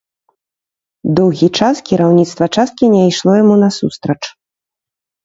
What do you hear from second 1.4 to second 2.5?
час кіраўніцтва